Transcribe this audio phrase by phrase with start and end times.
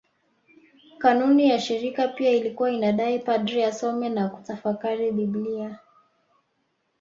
[0.97, 5.79] Kanuni ya shirika pia ilikuwa inadai padri asome na kutafakari Biblia